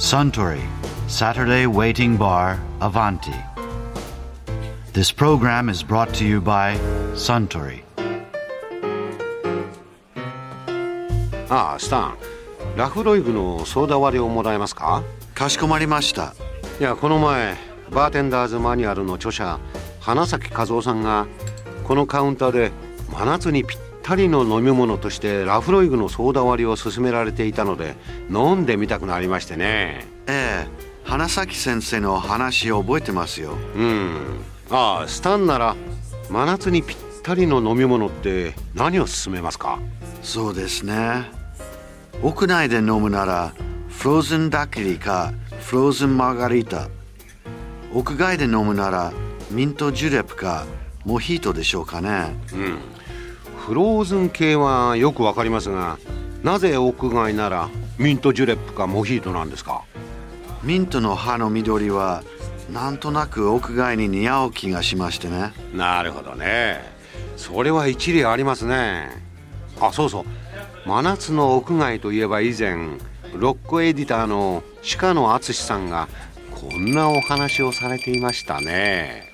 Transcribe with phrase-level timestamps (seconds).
[0.00, 0.62] Suntory
[1.08, 3.34] Saturday Waiting Bar Avanti.
[4.94, 6.78] This program is brought to you by
[7.14, 7.82] Suntory.
[11.50, 12.16] ああスタン
[12.76, 15.02] ラフロイグのソーダ割りをもらえますか？
[15.34, 16.34] かしこまりました。
[16.80, 17.58] いやこの前
[17.90, 19.60] バーテンダーズマニュアルの著者
[20.00, 21.26] 花咲和夫さんが
[21.84, 22.72] このカウンターで
[23.12, 23.78] 真夏にぴっ
[24.10, 27.94] たりの飲み物としてラフロイグのソーダ割りを勧められていたので
[28.28, 30.66] 飲んでみたくなりましてねええ、
[31.04, 33.52] 花咲先生の話を覚えてますよ。
[33.76, 35.76] うんああスタンなら
[36.28, 39.78] 真夏にぴったりの飲み物って何を勧めますか？
[40.24, 41.30] そうですね。
[42.20, 43.52] 屋内で飲むなら、
[43.88, 46.88] フローズンダッキリかフローズンマーガリータ。
[47.94, 49.12] 屋外で飲むなら、
[49.52, 50.66] ミントジュレップか
[51.04, 52.34] モヒートでしょうかね。
[53.70, 56.00] フローズン系はよくわかりますが
[56.42, 59.84] なぜ屋外ならミントジュレップかモヒートなんですか？
[60.64, 62.24] ミントの葉の緑は、
[62.72, 65.52] なんとなく屋外に似合う気がしましてね。
[65.72, 66.80] なるほどね。
[67.36, 69.08] それは一理ありますね。
[69.80, 70.24] あそうそう。
[70.84, 72.74] 真夏の屋外といえば以前
[73.36, 74.64] ロックエディターの
[74.98, 76.08] 鹿野敦さんが
[76.50, 79.29] こんなお話をされていましたね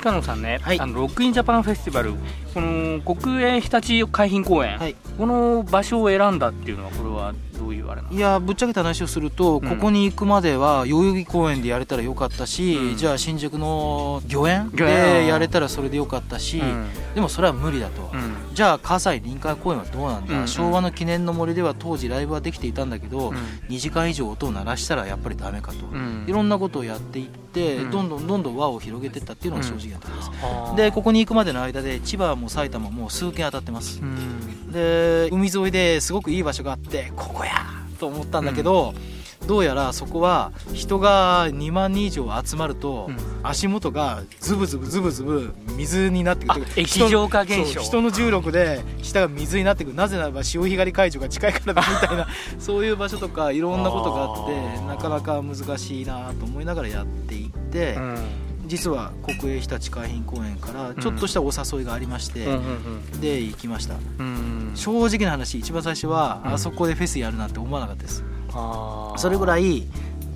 [0.00, 0.80] 鹿野さんね、はい。
[0.80, 2.14] あのロックインジャパンフェスティバル
[2.54, 9.68] この国営日立海浜公園、はいこの場所を選んだっていうのはこれはどういうあれいやぶっちゃけた話をすると、うん。
[9.68, 12.96] ここに行くまでは代々木公園でやれたらよかったし、うん。
[12.96, 16.88] じゃあ新宿の御苑でやれたらそれでよかったし、うん。
[17.14, 18.54] でもそれは無理だと、うん。
[18.54, 20.48] じゃあ葛西臨海公園はどうなんだ、うん。
[20.48, 23.36] 昭和の記念の森では当時ライブはできていたんだけど、うん。
[23.68, 26.24] 2時間以上音を鳴らしたらやっぱりダメかと、うん。
[26.26, 27.90] いろんなことをやっていって、うん。
[27.90, 30.22] どんどんどんどん輪を広げていったっていうのが正直なところで
[30.70, 34.00] す、でここに行くまでの間で千葉も埼玉も数件当たってます。
[34.00, 37.52] う、んで海沿いですごくいい場所があってここや
[37.98, 38.94] と思ったんだけど、
[39.46, 43.16] どうやらそこは人が2万人以上集まると、うん。
[43.42, 46.66] 足元がズブズブズブズブ水になってくる。
[46.66, 47.80] あ液状化現象。
[47.80, 49.96] 人の重力で下が水になってくる。
[49.96, 52.28] なぜならば潮干狩り会場が近いからだみたいな
[52.60, 58.18] そういう場所とかいろんなことがあってなかなか難しいなと思いながらやっていって、うん。
[58.66, 63.94] 実は国営日立海浜公園からちょっとしたお誘いがありまして、うんうんで行きました。
[64.18, 66.52] うんうん正直な話一番最初はうん。
[66.54, 68.24] あそこでフェスやるなんて思わなかったです。
[69.16, 69.86] それぐらい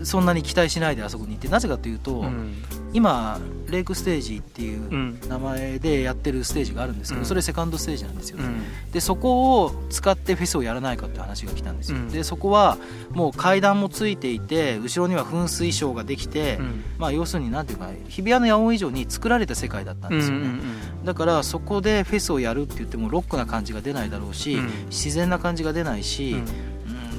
[0.02, 2.54] そんなに期待しないであそこに行ってなぜかというと、うん
[2.94, 3.38] 今
[3.68, 5.20] レイクステージっていううん。
[5.28, 7.26] 名前でやってるステージがあるんですけど、うん。
[7.26, 8.92] それセカンドステージなんですよね、うん。
[8.92, 12.08] でそこを使ってフェスをやらないかって話が来たんですよ、うん。
[12.08, 12.78] でそこは
[13.10, 16.84] もう階段もついていて後ろには噴水ショーができて、うん。
[16.98, 20.60] まあ要するになんていうか日比谷の野音以上に作られた世界だったんですよね、
[21.04, 24.70] だからそこでフェスをやるって言ってもロックな感じが出ないだろうし、うん。
[24.88, 26.38] 自然な感じが出ないし、うん。
[26.38, 26.44] うん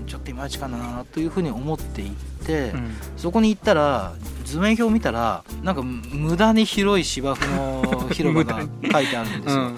[0.06, 2.12] ちょっといまいちかなというふうに思っていっ
[2.46, 2.96] て、うん。
[3.18, 4.14] そこに行ったら
[4.46, 9.72] 図面表を見たらなんか無駄に広い芝生の 広場が書いてあるんですよ、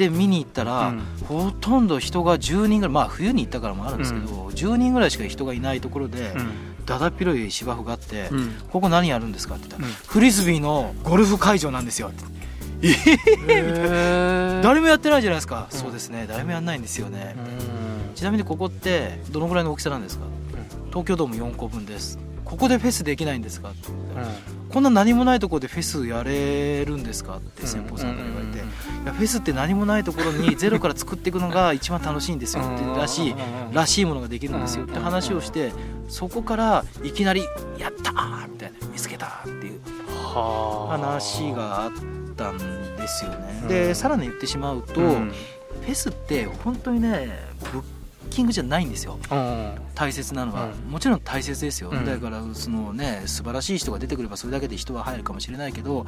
[0.00, 1.02] で見に行ったら、うん。
[1.26, 6.34] ほとんど人が10人ぐらいまあ冬に行ったからもあるんですけど、10人ぐらいしか人がいないところで、
[6.86, 8.38] だだっ広い芝生があって、うん。
[8.38, 9.94] うんここ何やるんですかって言ったら、うん。
[10.06, 12.24] フリスビーのゴルフ会場なんですよって。
[14.62, 16.24] 誰もやってないじゃないですか、うんそうですね。
[16.26, 18.14] 誰もやんないんですよね、うん。
[18.14, 20.24] ちなみにここってどのぐらいの大きさなんですか、
[20.88, 22.18] 東京ドーム4個分です
[22.50, 23.70] ここでフェスできないんですか？
[23.70, 23.88] って。
[23.88, 24.26] 言ったら
[24.70, 27.36] こんな何もないところでフェスやれるんですか？
[27.36, 28.60] って先方さんから言われて、い
[29.06, 33.34] やフェスって何もないところにゼロから作っていくのが一番楽しいんですよってらしい
[33.72, 35.72] らしいものができるんですよって話をして
[36.08, 37.44] そこからいきなり
[37.78, 39.80] 「やったー!」みたいな「見つけた!」っていう
[40.16, 40.98] はあ。
[40.98, 41.90] 話があっ
[42.36, 42.58] たん
[42.96, 43.60] ですよね。
[43.62, 43.68] うん。
[43.68, 45.32] でさらに言ってしまうと、うん。
[45.82, 47.30] フェスって本当にね
[47.72, 47.82] ブッ
[48.30, 49.18] キングじゃないんですよ。
[49.30, 49.74] うん。
[49.94, 50.90] 大切なのは、うん。
[50.90, 52.04] もちろん大切ですよ、うん。
[52.06, 56.04] だからそのね素晴らしい人が出てくればそれだけで人は入るかもしれないけど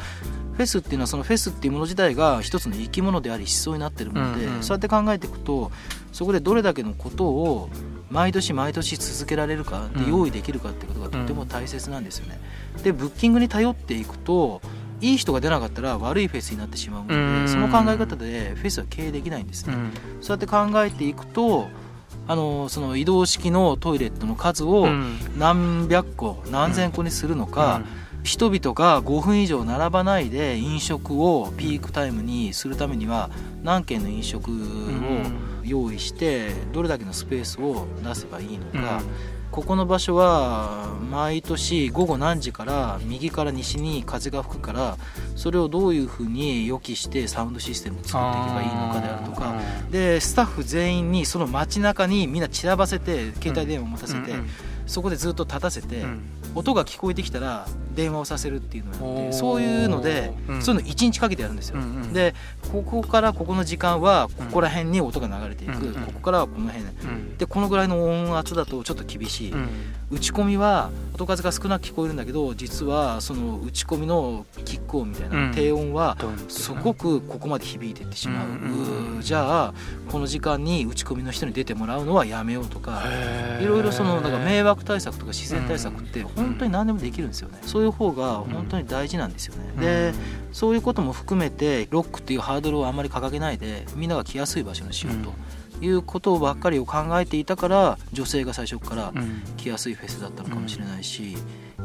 [0.55, 5.71] フェスっていうのはそのフェスっていうもの自体が一つの生き物であり思想になってるもので、そうやって考えていくと
[6.13, 7.69] そこでどれだけのことを
[8.11, 12.41] 毎年毎年続けられるかでうん用意できるかっていうことがとても大切なんですよね。
[12.83, 14.61] でブッキングに頼っていくと
[15.01, 17.49] いい人が出なかったら悪いフェスになってしまうので、うん。
[17.49, 19.75] その考え方でフェスは経営できないんですね。
[19.75, 19.93] うん。
[20.21, 21.69] そうやって考えていくと
[22.29, 25.19] あのその移動式のトイレットの数をうん。
[25.39, 27.83] 何百個何千個にするのか、
[28.23, 33.31] 人々が5分以上並ばないで飲食をピークタイムにするためには
[33.65, 34.55] 何軒の飲食を
[35.65, 39.03] 用意してどれだけのスペースを出せばいいのか、
[39.53, 44.97] ここの場所は毎年午後何時から右から西に風が吹くから
[45.37, 49.61] それをどういうふうに予期してサウンドシステムを作っていけばいいのかであるとか。
[49.91, 54.33] でスタッフ全員にその街中にみんな散らばせて携帯電話を持たせて、
[54.87, 56.03] そこでずっと立たせて、
[56.55, 61.79] 音が聞こえてきたら電話をさせるっていうのをやってそういうので、そういうの1日かけてやるんですよ、
[62.13, 62.35] で
[62.73, 66.85] ここからここの時間はここら辺に音が流れていく、ここからはこの辺、
[67.39, 69.55] でこのぐらいの音圧だとちょっと厳しい、
[70.11, 76.17] 打ち込みは音数が少なく聞こえるんだけど実はその打ち込みのキック音みたいな低音は
[76.49, 79.75] すごくここまで響いていってしまう、じゃあ
[80.09, 83.03] この時間に打ち込みの人に出てもらうのはやめようとか
[83.61, 87.33] いろいろそのなんか迷惑対策とか自然対策って本当に何でもできるん。
[87.33, 90.13] ですよねそういう方が本当に大事なんですよね、で
[90.53, 95.33] そういうことも含めてロックっていうハードルをあまり掲げないでみんなが来やすい場所にしようと。
[95.81, 99.13] いうことばっかりを考えていたから女性が最初から
[99.57, 101.37] 来やすいフェスだったのかもしれないし、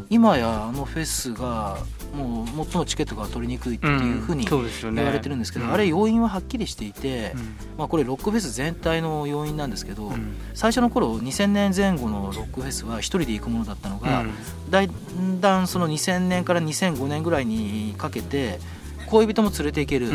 [0.09, 1.77] 今やあのフェスが
[2.15, 7.33] もう最もチケットが取りにくいっていうふうに言われてるんですけど、あれ要因ははっきりしていて、
[7.77, 10.11] まあ、これロックフェス全体の要因なんですけど、
[10.53, 14.23] 最初の頃2000年前後のロックフェスは1人で行くものだったのが、
[14.69, 18.59] だんだんその2000年から2005年ぐらいにかけて
[19.07, 20.11] 恋人も連れて行ける。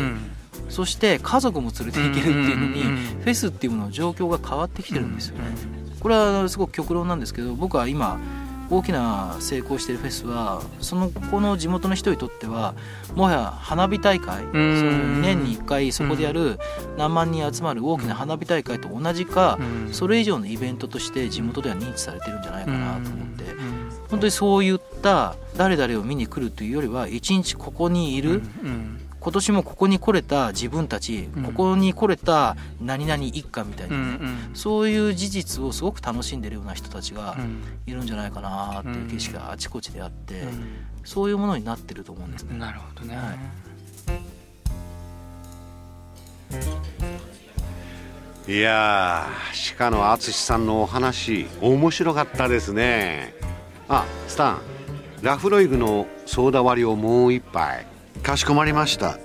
[0.69, 5.43] そして家族も連れて行けるっていうのにフェスっていうものの状況が変わってきてるんですよね。
[5.99, 8.19] これはすごく極論なんですけど僕は今
[8.77, 12.73] 大きな成功しているフェスはそのこの地元の人にとっては
[13.15, 16.59] もはや花火大会その年に1回そこでやる
[16.97, 19.57] 何万人集まる大きな花火大会と同じか
[19.91, 23.43] それ以上のイベントとして地元では認知されてるんじゃないかなと思って
[24.09, 28.41] 本当にそういった誰々を見に来るというよりは一日ここにいる
[29.23, 34.05] 今年もここに来れた自分たち、うん、ここに来れた何々一家みたいな、うんう
[34.51, 37.37] ん、そういう事実をすごく楽しんでるような人たちが
[37.85, 42.57] いるんじゃないかなっていう景色があちこちであって、うん、そういうものになってると思うんですね。
[42.57, 43.33] なるほどね、は
[48.47, 48.51] い。
[48.51, 49.25] いや
[49.77, 53.33] 鹿野淳さんのお話面白かったですね。
[53.87, 54.61] あスタン
[55.21, 57.85] ラフロイグのソーダ割りをもう一杯
[58.23, 59.19] かしこまりました。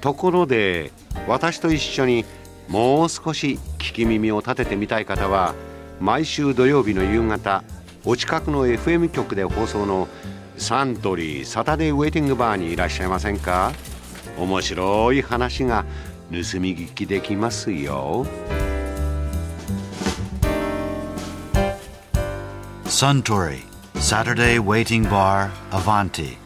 [0.00, 0.92] ところで
[1.28, 2.24] 私と一緒に
[2.68, 5.54] もう少し聞き耳を立ててみたい方は
[6.00, 7.62] 毎週土曜日の夕方
[8.04, 10.08] お近くの FM 局で放送の
[10.56, 13.72] サントリーサタデーウェイティングバーにいらっしゃいませんか？
[14.38, 15.84] 面白い話が
[16.30, 18.26] 盗み聞きできますよ。
[22.84, 23.58] Suntory
[23.94, 26.45] Saturday Waiting Bar Avanti.